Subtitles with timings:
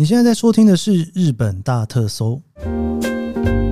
[0.00, 2.40] 你现在在收听的是日本大特搜。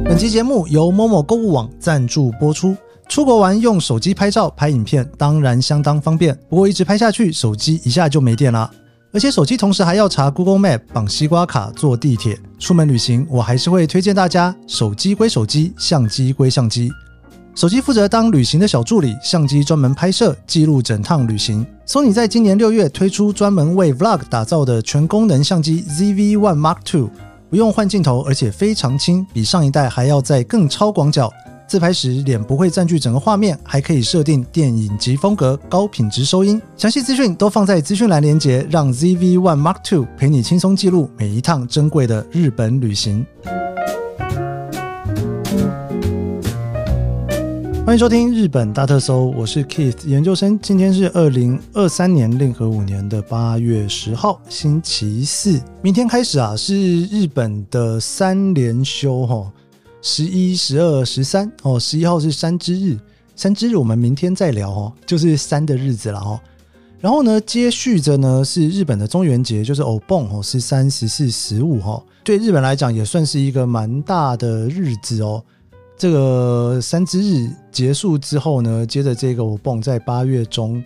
[0.04, 2.76] 本期节目由 Momo 购物网赞助播出。
[3.08, 6.38] 出国玩用手机拍照、拍影片，当然相当方便。
[6.50, 8.70] 不过一直拍下去，手机一下就没电了。
[9.10, 12.38] 而且手机同时还要查 Google Map、绑西瓜卡、坐地铁。
[12.58, 16.92] 出门旅行，我还是会推荐大家：手机归手机，相机归相机。
[17.54, 21.66] 手机负责当旅行的小助理，相机专门拍摄记录整趟旅行。
[21.88, 27.08] Sony 在今年六月推出专门为 Vlog 打造的全功能相机 ZV-1 Mark II，
[27.48, 31.32] 不用换镜头，而且非常轻，比上一代还要再更超广角。
[31.66, 36.60] 自拍时脸不会占据整个画面，还可以设定电影级风格、高品质收音。
[36.76, 43.24] 详细资讯都放在资讯栏连接，让 ZV-1 Mark II 陪你轻松记录每一趟珍贵的日本旅行。
[47.88, 50.60] 欢迎收听日本大特搜，我是 Keith 研究生。
[50.60, 55.58] 今天是二零二三年令和五年的八月十号，星期四。
[55.80, 59.50] 明天开始啊，是日本的三连休哈，
[60.02, 61.80] 十一、十二、十三哦。
[61.80, 62.98] 十一号是山之日，
[63.34, 66.38] 山之日我们明天再聊哦，就是山的日子了哈。
[67.00, 72.02] 然后呢，接续着呢是日本的中元节，就是お盆哦，是三十四、十五哈。
[72.22, 75.42] 对日本来讲，也算是一个蛮大的日子哦。
[75.98, 80.80] 这个三之日结束之后呢，接着这个お盆在八月中，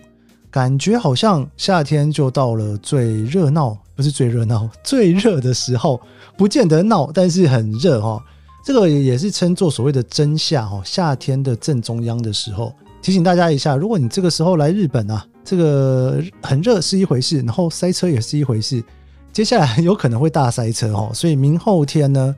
[0.49, 6.01] 感觉好像夏天就到了最热闹，不是最热闹，最热的时候，
[6.35, 8.19] 不见得闹，但是很热哈。
[8.65, 12.73] 这个也是称作所谓的真夏哈，夏天的正中央的时候。
[13.03, 18.83] 提醒大家一下，如果你这个时候来日本啊，这个很热是一回事，然后塞车也是一回事，
[19.31, 22.35] 接下来有可能会大塞车哈，所以明后天呢。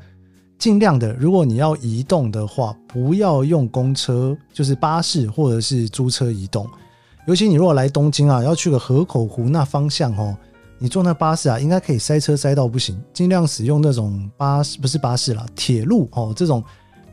[0.66, 6.68] 尽量的，如果你要移动的话，不要用公车，就是巴士或者是租车移动。
[7.28, 10.36] 尤其你如果来东京啊，要去个河口湖那方向哦，
[10.80, 13.00] 你坐那巴士啊，应该可以塞车塞到不行。
[13.14, 16.64] 尽量使用那种巴士，不是巴士啦，铁路哦，这种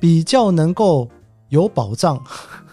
[0.00, 1.06] 比较能够
[1.50, 2.18] 有保障，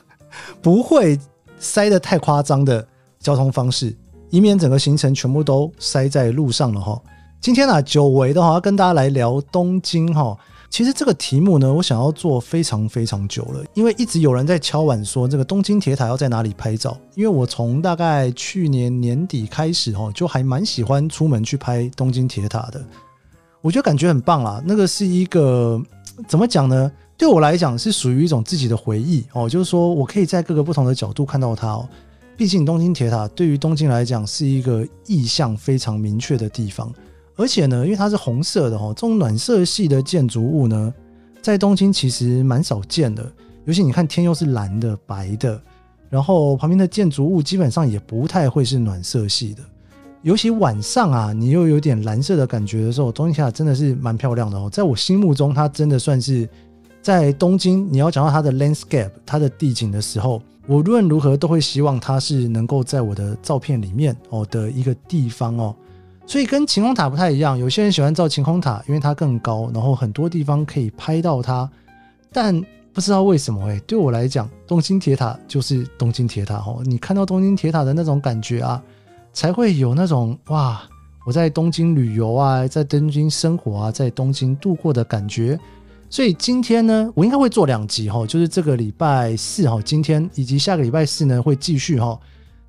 [0.63, 1.19] 不会
[1.59, 2.87] 塞得太夸张的
[3.19, 3.93] 交通方式，
[4.29, 6.97] 以免整个行程全部都塞在路上了哈。
[7.41, 10.37] 今天啊，久违的话要跟大家来聊东京哈。
[10.69, 16.95] 其实这个题目呢，我想要做非常非常久了，因为一直有人在敲碗说这个东京铁塔要在哪里拍照。
[17.15, 22.81] 因为我从大概去年年底开始哦，就还蛮喜欢出门去拍东京铁塔的。
[23.61, 25.81] 我觉得感觉很棒啦，那个是一个
[26.27, 26.91] 怎么讲呢？
[27.17, 31.89] 对我来讲是属于一种自己的回忆哦，就是说我可以在各个不同的角度看到它哦。
[32.37, 36.93] 毕竟东京铁塔对于东京来讲是一个意象非常明确的地方。
[37.39, 40.93] 而且呢，因为它是红色的哈，这种暖色系的建筑物呢，
[41.41, 43.25] 在东京其实蛮少见的。
[43.63, 45.61] 尤其你看天又是蓝的、白的，
[46.09, 49.63] 然后旁边的建筑物基本上也不太会是暖色系的。
[50.21, 54.69] 尤其晚上啊，你又有点蓝色的感觉的时候，东京塔真的是蛮漂亮的哦。
[54.69, 56.45] 在我心目中，它真的算是
[57.01, 65.73] 在东京，你要讲到它的 landscape、它的地景的时候，我无论如何都会希望它是能够在我的照片里面哦的一个地方哦。
[66.29, 71.67] 所以跟晴空塔不太一样，有些人喜欢造晴空塔，因为它更高，然后很多地方可以拍到它。
[72.31, 72.63] 但
[72.93, 76.83] 不知道为什么哎，对我来讲，东京铁塔就是东京铁塔哦。
[76.85, 78.79] 你看到东京铁塔的那种感觉啊，
[79.33, 80.83] 才会有那种哇，
[81.25, 85.59] 我在东京旅游啊，在东京生活啊，在东京度过的感觉。
[86.11, 92.19] 所以今天呢，我应该会做两集哈，就是这个礼拜四哈，今天以及下个礼拜四呢会继续哈。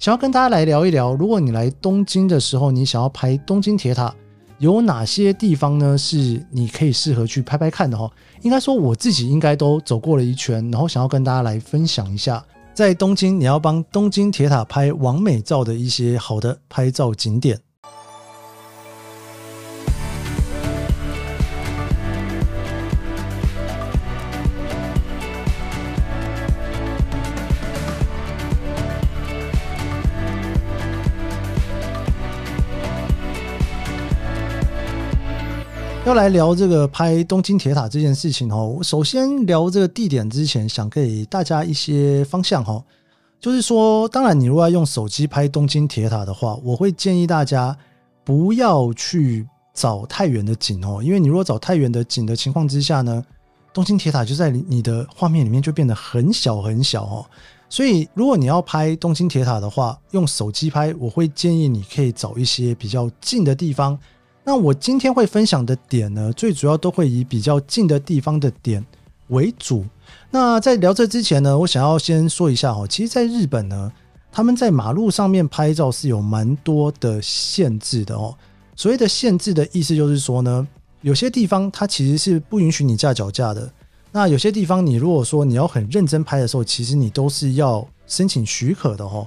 [0.00, 4.10] 想要跟大家来聊一聊，如果你来东京的时候，你想要拍东京铁塔，
[4.56, 5.98] 有哪些地方呢？
[5.98, 8.10] 是你可以适合去拍拍看的哈。
[8.40, 17.60] 应该说我自己应该都走过了一圈，然后想要跟大家来分享一下，在东京你要帮东京铁塔拍完美照的一些好的拍照景点。
[36.10, 42.82] 要来聊这个拍东京铁塔这件事情哦，我首先聊这个地点之前，想给大家一些方向哈，
[43.38, 47.76] 就是说，当然你如果要用手机拍东京铁塔的话，我会建议大家
[48.24, 53.24] 不要去找太远的景哦，因为你如果找太远的景的情况之下呢，
[53.72, 57.24] 东京铁塔就在你的画面里面就变得很小很小哦，
[57.68, 63.96] 所以如果你要拍东京铁塔的话，用手机拍，我会建议你可以找一些比较近的地方。
[64.42, 68.84] 那我今天会分享的点呢，最主要都会以比较近的地方的点
[69.28, 69.84] 为主。
[70.30, 73.92] 那在聊这之前呢，我想要先说一下哦，其实，在日本呢，
[74.32, 78.34] 他们在马路上面拍照是有蛮多的限制的哦。
[78.74, 80.66] 所谓的限制的意思就是说呢，
[81.02, 83.70] 有些地方它其实是不允许你架脚架的。
[84.10, 89.24] 那有些地方你如果说你要很认真拍的时候，其实你都是要申请许可的哈。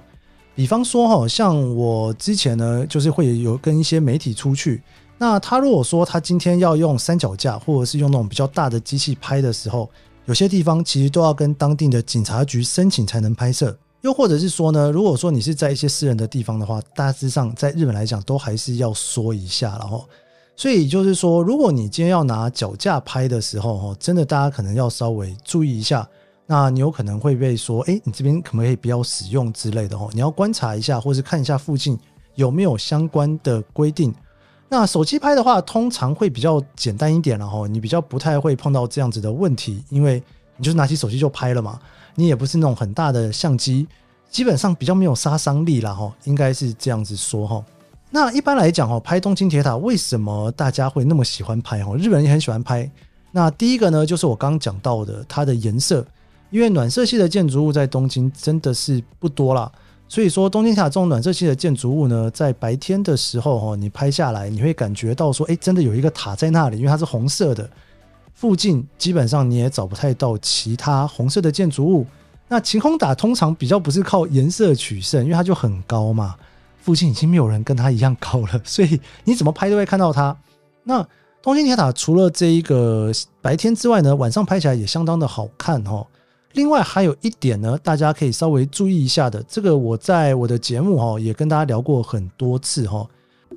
[0.56, 4.82] 比方说哈，像我之前呢，就是会有跟一些媒体出去。
[5.24, 9.90] 那他如果说他今天要用三脚架，或者是用那种比较大的机器拍的时候，
[10.26, 13.74] 有些地方其实都要跟当地的警察局申请才能拍摄。
[14.02, 20.04] 又或者是说呢，如果说你是在一些私人的地方的话，大致上在日本来讲都还是要说一下，然后，
[20.58, 26.06] 所以就是说，如果你今天要拿脚架拍的时候，哈，真的大家可能要稍微注意一下。
[26.46, 31.98] 那你有可能会被说，哎，你这边可不可以不要使用之类的，哈，你要观察一下，或是看一下附近
[32.36, 34.14] 有没有相关的规定。
[34.74, 40.22] 那手机拍的话，通常会比较简单一点，然后你比较不太会碰到这样子的问题，因为
[40.58, 41.80] 你就是拿起手机就拍了嘛，
[42.16, 43.88] 你也不是那种很大的相机，
[44.32, 47.64] 基本上比较没有杀伤力啦，哈，应该是这样子说哈。
[48.10, 51.96] 那一般来讲哈，拍东京铁塔为什么大家会那么喜欢拍哈？
[51.96, 52.90] 日本人也很喜欢拍。
[53.32, 56.04] 那第一个呢，就是我刚刚讲到的它的颜色，
[56.50, 59.72] 因为暖色系的建筑物在东京真的是不多啦。
[60.14, 67.68] 所以说，东京塔这种暖色系的建筑物呢，在白天的时候，哈，你拍下来，你会感觉到说，哎，真的有一个塔在那里，因为它是红色的。
[68.36, 72.06] 附近基本上你也找不太到其他红色的建筑物。
[72.48, 76.36] 那晴空塔通常比较不是靠颜色取胜，因为它就很高嘛，
[76.78, 80.38] 附近已经没有人跟它一样高了，所以你怎么拍都会看到它。
[80.84, 81.04] 那
[81.42, 83.12] 东京铁塔除了这一个
[83.42, 86.06] 白天之外呢，晚上拍起来也相当的好看，哈。
[86.54, 93.08] 另外还有一点呢，大家可以稍微注意一下的，这个我在我的节目哈也跟大家聊过很多次哈，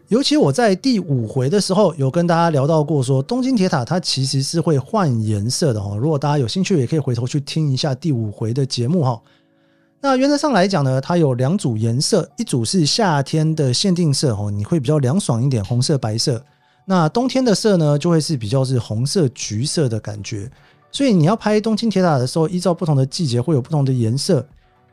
[0.09, 5.97] 尤其我在第五回的时候有跟大家聊到过，说东京铁塔它其实是会换颜色的哈。
[5.97, 9.21] 如果大家有兴趣，也可以回头去听一下第五回的节目哈。
[10.01, 16.43] 那原则上来讲呢，它有两组颜色，一组是夏天的限定色哈，你会比较凉爽一点，红色、白色。
[16.85, 20.49] 那冬天的色呢，就会是比较是红色、橘色的感觉。
[20.97, 24.43] 所以你要拍东京铁塔的时候，依照不同的季节会有不同的颜色。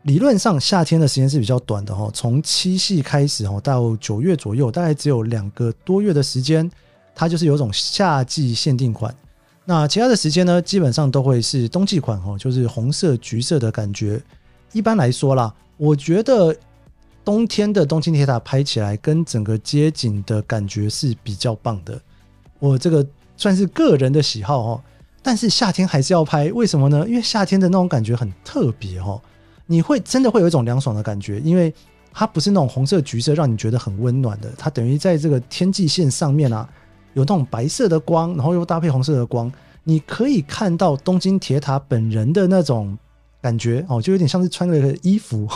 [0.02, 6.70] 理论上，夏天的时间是比较短的哈，从七夕开始哈到九月左右，大概只有两个多月的时间，
[7.16, 9.16] 它就是有种夏季限定款。
[9.64, 14.22] 那其他的时间呢，基本上都会是冬季款哈，就是红色、橘色的感觉。
[14.74, 16.54] 一般来说啦，我觉得
[17.24, 21.98] 冬天的东京铁塔拍起来跟整个街景的感觉是比较棒的。
[22.60, 23.08] 我这个
[23.38, 24.84] 算是个人的喜好哈。
[25.24, 27.08] 但是夏天还是要拍，为什么呢？
[27.08, 29.20] 因为夏天的那种感觉很特别哦，
[29.66, 31.74] 你会真的会有一种凉爽的感觉，因为
[32.12, 36.70] 它不是那种红色、橘色让你觉得很温暖的，它等于在这个天际线上面啊，
[37.14, 39.52] 有那种白色的光，然后又搭配红色的光，
[39.86, 42.98] 你可以看到东京铁塔本人的那种
[43.42, 45.48] 感觉哦，就有点像是穿了个衣服，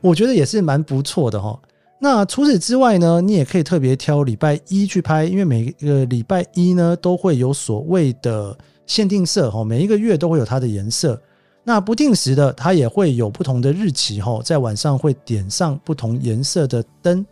[0.00, 1.58] 我觉得也是蛮不错的哈。
[2.02, 8.56] 那除此之外呢，你也可以特别挑礼拜一去拍，因为每个礼拜一呢都会有所谓的
[8.86, 11.20] 限定色哈，每一个月都会有它的颜色。
[11.62, 17.24] 那不定时的，它也会有不同的日期哈，在晚上会点上不同颜色的灯。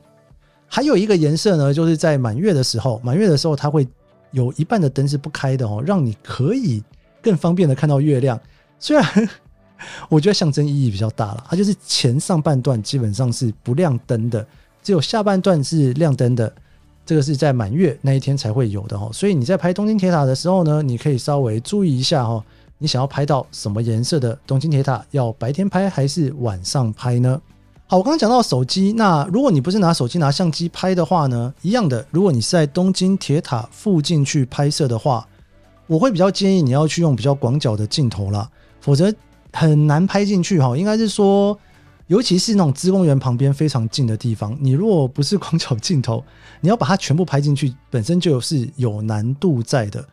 [0.67, 3.89] 还有一个颜色呢，就是在满月的时候，满月的时候它会
[4.33, 6.85] 有一半的灯是不开的哦，让你可以
[7.23, 8.39] 更方便的看到月亮。
[8.79, 9.29] 虽然。
[10.09, 14.47] 我觉得象征意义比较大了，它就是前上半段基本上是不亮灯的，
[14.83, 16.53] 只有下半段是亮灯的，
[17.07, 19.09] 这个是在满月那一天才会有的哈。
[19.13, 22.43] 所以你在拍东京铁塔的时候呢，你可以稍微注意一下哈，
[22.79, 27.41] 你想要拍到什么颜色的东京铁塔，要白天拍还是晚上拍呢？
[27.87, 35.27] 好，我刚刚讲到手机，那如果你不是拿手机拿相机拍的话呢，一样的，如果你是在东京铁塔附近去拍摄的话，
[35.87, 39.13] 我会比较建议你要去用比较广角的镜头啦，否则。
[39.59, 41.59] 很难拍进去哈，应该是说，
[42.07, 46.23] 尤其是那种芝公园旁边非常近的地方，你如果不是广角镜头，
[46.61, 50.05] 你要把它全部拍进去，本身就是有难度在的。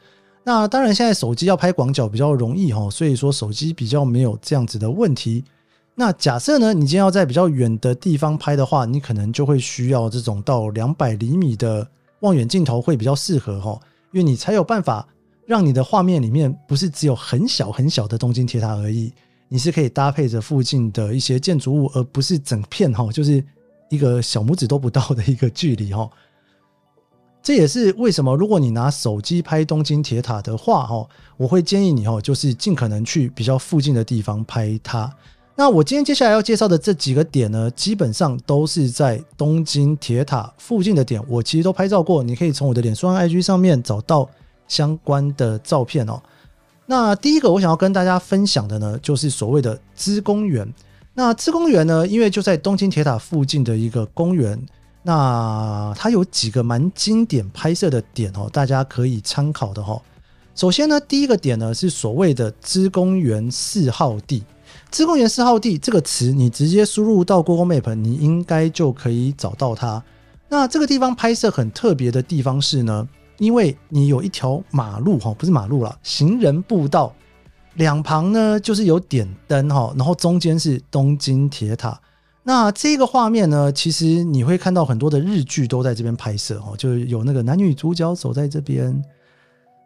[0.43, 5.43] 那当然，现在手机要拍广角比较容易哈，所以说手机比较没有这样子的问题。
[5.93, 11.87] 那假设呢，你今天要在比较远的地方拍的话，你可能就会需要这种到两百厘米的
[12.19, 13.79] 望远镜头会比较适合哈，
[14.11, 15.07] 因为你才有办法
[15.45, 19.13] 让你的画面里面不是只有很小很小的东京铁塔而已。
[19.47, 23.43] 你是可以搭配着附近的一些建筑物，而不是整片哈，就是
[23.89, 26.09] 一个小拇指都不到的一个距离哈。
[27.43, 35.13] 这也是为什么，如果你拿手机拍东京铁塔的话哈，我会建议你哈，就是尽可能去比较附近的地方拍它。
[35.55, 44.27] 那我今天接下来要介绍的这几个点呢，基本上都是在东京铁塔附近的点，我其实都拍照过，你可以从我的脸书和 IG 上面找到
[44.67, 46.19] 相关的照片哦。
[46.85, 50.71] 那第一个我想要跟大家分享的呢，就是所谓的芝公园。
[51.13, 54.59] 那芝公园呢，因为就在东京铁塔附近的一个公园，
[55.03, 60.01] 那它有几个蛮经典拍摄的点哦，大家可以参考的哈。
[60.53, 64.43] 首先呢，第一个点呢是所谓的织公园四号地。
[64.91, 70.01] 织公园四号地这个词，你直接输入到 Google Map，你应该就可以找到它。
[70.47, 77.13] 那这个地方拍摄很特别的地方是呢，因为你有一条马路哈，不是马路啦，行人步道，
[77.75, 81.99] 两旁呢就是有点灯哈，然后中间是东京铁塔。
[82.43, 89.03] 那这个画面呢，其实你会看到很多的日剧都在这边拍摄哦，就是有那个男女主角走在这边。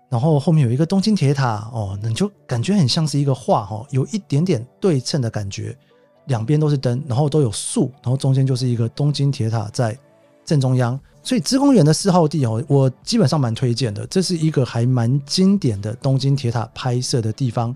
[0.10, 5.78] 然后后面有一个东京铁塔哦，你就感觉很像是一个画哈，有一点点对称的感觉，
[6.26, 9.96] 两边都是灯，然后都有树，然后中间就是一个东京铁塔在
[10.50, 11.00] 正中央。
[11.22, 17.76] 所以织公园的四号地哦，我基本上蛮推荐的，这是一个还蛮经典的东京铁塔拍摄的地方。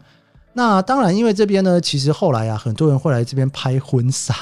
[0.53, 4.33] 那当然，因为这边呢，其实后来啊，很多人会来这边拍婚纱，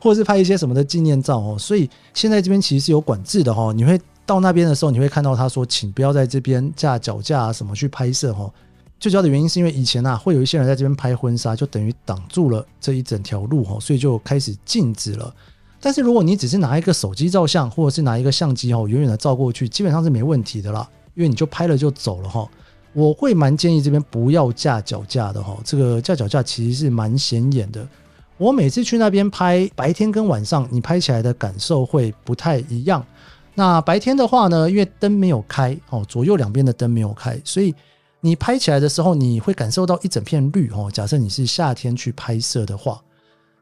[0.00, 4.00] 或者是拍一些什么的纪念照哦，所以现在这边其实是有管制的哦，你会。
[4.24, 8.48] 到那边的时候，你会看到他说：“请不要在这边架脚架啊什么去拍摄哈。”
[9.00, 15.34] 最主要的原因是因为以前啊，会有一些人在这边拍婚纱，就等于挡住了这一整条路哈，所以就开始禁止了。
[15.84, 22.48] 但是如果你只是拿一个手机照相，或者是拿一个相机哈，远远的照过去，基本上是没问题的啦，因为你就拍了就走了哈。
[22.92, 27.84] 我会蛮建议这边不要架脚架的哈，这个架脚架其实是蛮显眼的。
[28.38, 33.04] 我每次去那边拍，白天跟晚上你拍起来的感受会不太一样。
[33.54, 37.74] 那白天的话呢，因为灯没有开哦，左右两边的灯没有开，所以
[38.20, 40.88] 你拍起来的时候，你会感受到一整片绿哦。
[40.92, 43.02] 假设你是夏天去拍摄的话，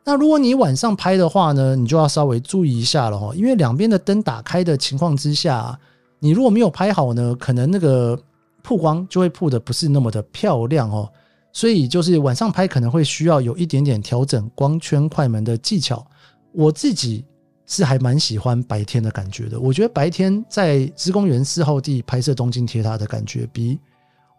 [0.05, 5.79] 那如果你晚上拍的话呢，你就要稍微注意一下了哈，因为两边的灯打开的情况之下，
[6.19, 8.19] 你如果没有拍好呢，可能那个
[8.63, 11.09] 曝光就会曝得不是那么的漂亮哦。
[11.53, 16.07] 所以就是晚上拍可能会需要有一点点调整光圈快门的技巧。
[16.53, 17.25] 我自己。
[17.73, 23.79] 是还蛮喜欢白天的感觉的，我觉得白天在织公园四号地拍摄东京铁塔的感觉比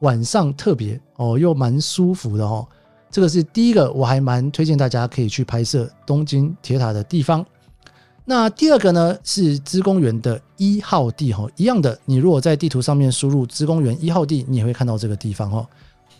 [0.01, 2.67] 晚上特别哦，又蛮舒服的哦。
[3.11, 7.45] 这个是第一个，我还蛮推荐大家可以去拍摄东京铁塔的地方。
[8.23, 15.67] 那第二个呢是织公园的一号地哈，一样的，你如果在地图上面输入织公园一号地，你也会看到这个地方哦。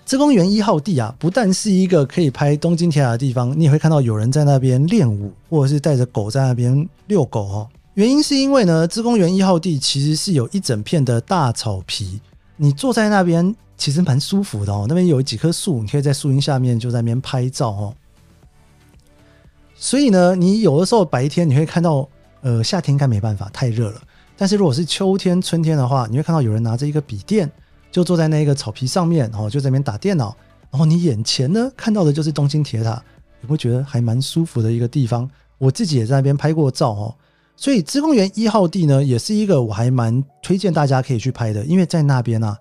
[0.04, 7.70] 织公园一号地啊，不但是一个可以拍东京铁塔的地方，你也会看到有人在那边练舞，或者是带着狗在那边遛狗哦。
[7.94, 12.20] 原因是因为呢，织公园一号地其实是有一整片的大草皮，
[12.62, 14.86] 你坐在那边其实蛮舒服的哦。
[14.88, 17.96] 那边有几棵树，你可以在树荫下面就在那边拍照哦。
[19.74, 22.08] 所以呢，你有的时候白天你会看到，
[22.42, 24.00] 呃，夏天应该没办法，太热了。
[24.38, 27.52] 但是如果是秋天、春天的话，你会看到有人拿着一个笔电。
[27.92, 30.34] 就坐在那个草皮上面，然后就在那边打电脑，
[30.70, 33.04] 然后你眼前呢看到的就是东京铁塔，
[33.42, 35.30] 你会觉得还蛮舒服的一个地方。
[35.58, 37.14] 我自己也在那边拍过照哦，
[37.62, 42.58] 所以织公园一号地呢，也是一个我还蛮推荐大家可以去拍的，因为在那边啊，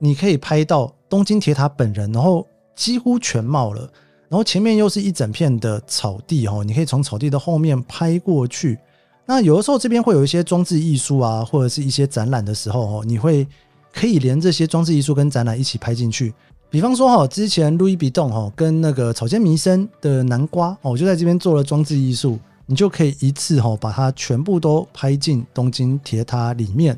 [0.00, 3.82] 你可以拍到东京铁塔本人，然后几乎全貌了，
[4.28, 8.76] 然后前面又是一整片的草地哦，你可以从草地的后面拍过去。
[9.24, 13.46] 那有的时候这边会有一些装置艺术啊，或者是一些展览的时候哦，你会。
[13.92, 16.32] 可以连这些装置艺术跟展览一起拍进去，
[16.70, 22.38] 比方说哈，之前路易比动哈跟那个草间弥生的南瓜哦，就在这边做了装置艺术，
[22.70, 26.96] 你就可以一次哈把它全部都拍进东京铁塔里面。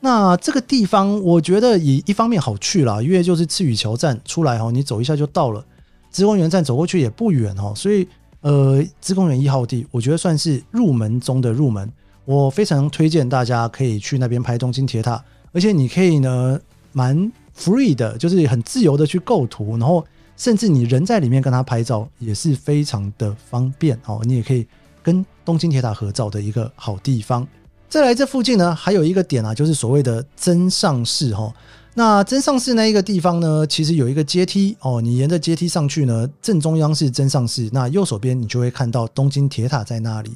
[0.00, 5.62] 那这个地方我觉得以一方面好去啦，因为就是赤羽桥站出来哈，你走一下就到了，
[6.10, 8.08] 织公园站走过去也不远哈，所以
[8.40, 11.92] 呃，织公园一号地我觉得算是入门中的入门，
[12.24, 15.22] 我非常推荐大家可以去那边拍东京铁塔。
[15.52, 16.58] 而且你可以呢，
[16.92, 20.02] 蛮 free 的，就是很自由的去构图，然后
[20.34, 24.22] 甚至你人在里面跟他拍照也是非常的方便哦。
[24.24, 24.66] 你也可以
[25.02, 27.46] 跟东京铁塔合照的一个好地方。
[27.88, 31.52] 再来这附近呢，还有一个点啊，就是所谓的真上寺哈。
[31.94, 40.30] 那真上寺那一个地方呢，其实有一个阶梯哦，你沿着阶梯上去呢，正中央是真上寺，那右手边你就会看到东京铁塔在那里。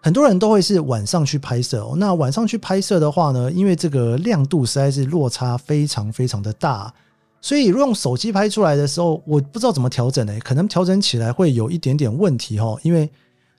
[0.00, 1.94] 很多人都会是晚上去拍摄哦。
[1.96, 6.92] 那晚上去拍摄的话呢，因为这个亮度实在是落差非常非常的大，
[7.42, 10.32] 所以用手机拍出来的时候，我不知道怎么调整呢？
[10.40, 12.80] 可能调整起来会有一点点问题哦。
[12.82, 13.08] 因为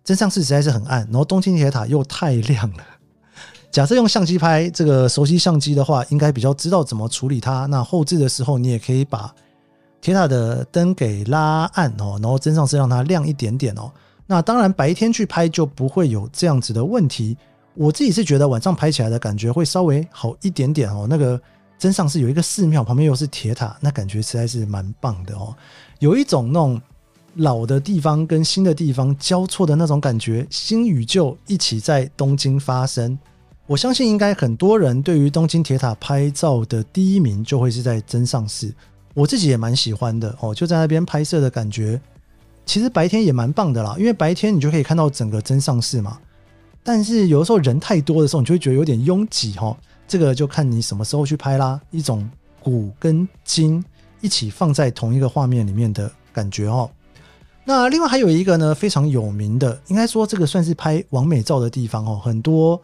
[0.06, 2.84] 真上寺实在是很暗，然后东京铁塔又太亮了。
[3.72, 7.66] 假设用相机拍这个熟悉相机的话，应该比较知道怎么处理它。
[7.66, 9.34] 那后置的时候，你也可以把
[10.00, 13.92] 铁塔的灯给拉暗哦，然后增上寺让它亮一点点哦。
[14.28, 17.36] 那当然，白天去拍就不会有这样子的问题。
[17.74, 21.06] 我自己是觉得晚上拍起来的感觉会稍微好一点点哦。
[21.10, 21.40] 那个
[21.78, 25.54] 增上寺有一个寺庙，旁边又是铁塔，那感觉实在是蛮棒的哦。
[26.00, 26.82] 有一种那种
[27.36, 33.18] 老的地方跟新的地方交错的那种感觉，新与旧一起在东京发生。
[33.68, 38.74] 我相信应该很多人对于东京铁塔拍照的第一名就会是在增上寺，
[39.14, 42.00] 我自己也蛮喜欢的哦，就在那边拍摄的感觉，
[42.66, 46.20] 其实白天也蛮棒的啦，因为白天你就可以看到整个增上寺嘛。
[46.84, 49.76] 但是有的时候人太多的时候，你就会觉得有点拥挤哈。
[50.08, 52.30] 这个就看你什么时候去拍啦，一种
[52.62, 53.84] 古跟今
[54.22, 56.88] 一起放在同一个画面里面的感觉哦。
[57.66, 62.80] 那另外还有一个呢，非常有名的，应该说这个算是拍完美照的地方哦，很多。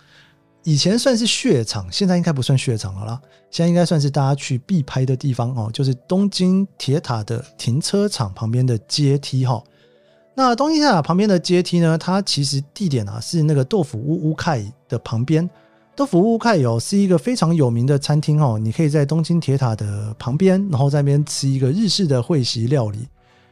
[0.64, 3.22] 以前算是血场，现在应该不算血场了啦。
[3.50, 9.64] 现在应该算是大家去必拍的地方哦，就是东京铁塔的停车场旁边的阶梯哈。
[10.36, 15.50] 那东京铁塔旁边的阶梯呢，它其实地点啊是那个豆腐屋屋盖的旁边。
[15.96, 23.08] 豆腐屋屋开哦是一个非常有名的餐厅哦，你可以在东京铁塔的旁边，然后在那边吃一个日式的会席料理，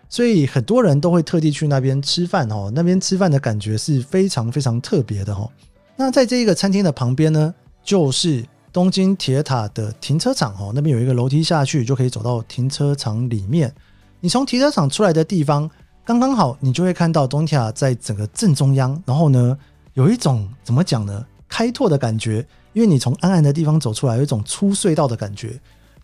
[0.09, 2.71] 所以很多人都会特地去那边吃饭哦。
[2.73, 5.47] 那边吃饭的感觉是非常非常特别的哈。
[5.95, 10.71] 那在这一个餐厅的旁边呢，就是东京铁塔的停车场哦。
[10.73, 13.73] 那边有一个楼梯下去，就可以走到停车场里面。
[14.19, 15.69] 你从停车场出来的地方，
[16.03, 19.01] 刚刚好，你就会看到东京铁塔在整个正中央。
[19.05, 19.57] 然后呢，
[19.93, 21.25] 有一种怎么讲呢？
[21.47, 25.59] 开拓的感觉，因为你从暗暗的地方走出来，有一种出隧道的感觉。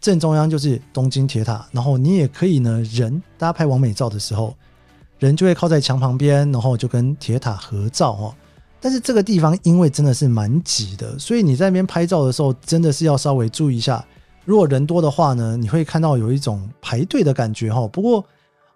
[0.06, 4.56] 正中央就是东京铁塔，然后你也可以呢，人大家拍完美照的时候，
[5.18, 8.36] 人就会靠在墙旁边，然后就跟铁塔合照哦。
[8.80, 14.06] 但是这个地方因为真的是蛮挤的，所以你在那边拍照的时候真的是要稍微注意一下。
[14.44, 17.88] 如果人多的话呢，你会看到有一种排队的感觉哈。
[17.88, 18.24] 不过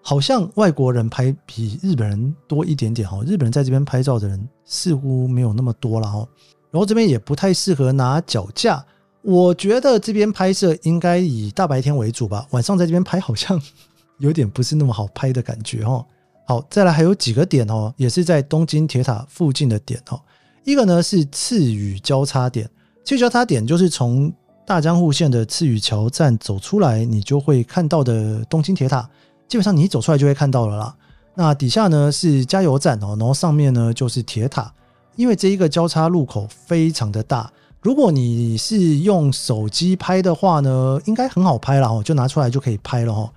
[0.01, 3.21] 好像外国人拍比日本人多一点点哈。
[3.23, 6.27] 日本人在这边拍照的人似乎没有那么多了哈。
[6.71, 8.83] 然后这边也不太适合拿脚架，
[9.21, 12.47] 我觉得这边拍摄应该以大白天为主吧。
[12.51, 13.61] 晚上在这边拍好像
[14.19, 16.05] 有点不是那么好拍的感觉哈。
[16.47, 20.19] 好，再来还有几个点哦，也是在东京铁塔附近的点哦。
[20.63, 22.69] 一个呢是次羽交叉点，
[23.03, 24.31] 次羽交叉点就是从
[24.65, 29.07] 大江户线的次羽桥站走出来，你就会看到的东京铁塔。
[29.47, 30.95] 基本上你一走出来就会看到了啦。
[31.35, 34.73] 那底下呢是加油站哦，然后上面呢就是铁塔。
[35.15, 43.29] 因为这一个交叉路口非常的大，如果你是用手机拍的话呢，应该很好拍了哦，就拿出来就可以拍了哦。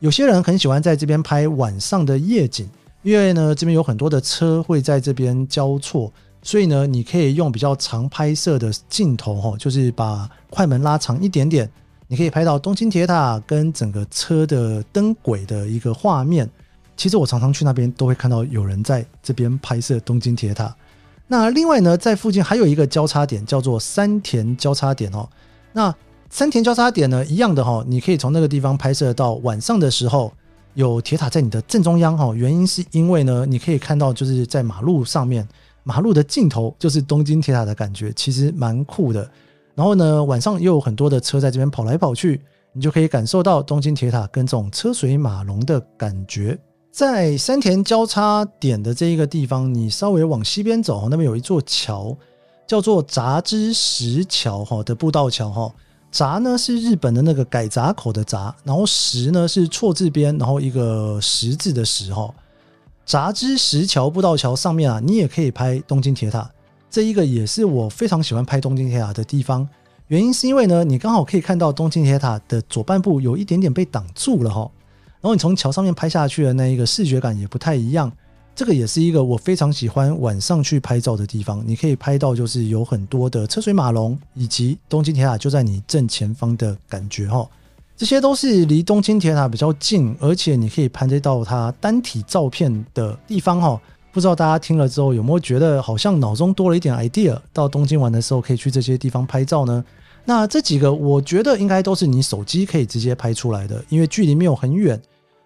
[0.00, 2.68] 有些人很喜欢在这边拍晚上的夜景，
[3.02, 6.12] 因为呢这边有很多的车会在这边交错，
[6.42, 11.66] 所以呢你可以用比较长拍摄的镜头哈，就是把快门拉长一点点，
[12.06, 16.48] 你可以拍到东京铁塔跟整个车的灯轨的一个画面。
[16.98, 20.76] 其实我常常去那边都会看到有人在这边拍摄东京铁塔。
[21.30, 25.26] 那另外呢，在附近还有一个交叉点叫做山田交叉点哦，
[25.72, 25.94] 那。
[26.32, 30.32] 山田交叉点呢，一样的哈，你可以从那个地方拍摄到晚上的时候，
[30.74, 32.32] 有铁塔在你的正中央哈。
[32.36, 35.44] 原因是因为呢，你可以看到就是在马路上面，
[35.82, 39.28] 马路的尽头就是东京铁塔的感觉，其实蛮酷的。
[39.74, 42.40] 然后呢，晚上又有很多的车在这边跑来跑去，
[42.72, 46.56] 你就可以感受到东京铁塔跟这种车水马龙的感觉。
[46.90, 52.16] 在山田交叉点的这一个地方，你稍微往西边走，那边有一座桥，
[52.66, 55.72] 叫做杂之石桥哈的步道桥哈。
[56.10, 62.28] 札呢是日本的那个改闸口的札，然后石呢是错字边，然后一个十字的十哈。
[63.06, 66.50] 杂之石桥步道桥上面啊，你也可以拍东京铁塔。
[66.90, 69.66] 这一个也是我非常喜欢拍东京铁塔的地方，
[70.08, 74.68] 原因是因为呢，你刚好可以看到东京铁塔的左半部有一点点被挡住了哈，
[75.20, 78.10] 然后你从桥上面拍下去的那一个视觉感也不太一样。
[78.54, 87.48] 这个也是一个我非常喜欢晚上去拍照的地方，你可以拍到就是有很多的车水马龙，以及东京铁塔就在你正前方的感觉哈。
[87.96, 93.80] 这些都是离东京铁塔比较近，而且你可以拍得到它单体照片的地方哈。
[94.12, 99.84] 不知道大家听了之后有没有觉得好像脑中多了一点 idea，到东京玩的时候可以去这些地方拍照呢？
[100.24, 105.00] 那这几个我觉得应该都是你手机可以直接拍出来的，因为距离没有很远。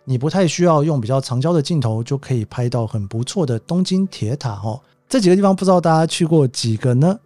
[0.04, 4.78] 你不太需要用比较长焦的镜头，就可以拍到很不错的东京铁塔哦。
[5.08, 7.18] 这几个地方不知道大家去过几个呢？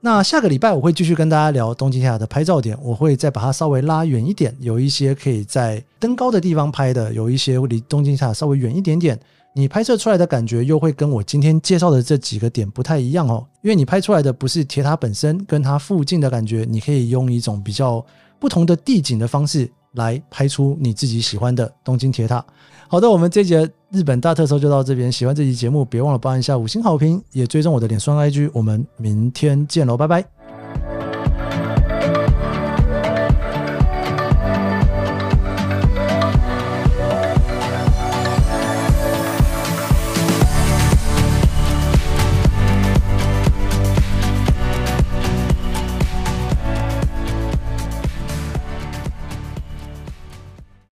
[0.00, 9.18] 那下个礼拜我会继续跟大家聊东京铁塔的拍照点，我会再把它稍微拉远一点，有一些可以在登高的地方拍的，有一些离东京铁塔稍微远一点点，
[9.54, 13.46] 你拍摄出来的感觉又会跟我今天介绍的这几个点不太一样哦。
[13.62, 18.04] 因为你拍出来的不是铁塔本身，跟它附近的感觉，你可以用一种比较
[18.38, 19.70] 不同的地景的方式。
[19.94, 22.42] 来拍出你自己喜欢的东京铁塔。
[22.88, 25.12] 好的，我们这节日本大特搜就到这边。
[25.12, 28.50] 喜欢这期节目，别忘了帮一下五星好评，也追踪我的脸书 IG。
[28.54, 30.41] 我们明天见喽，拜拜。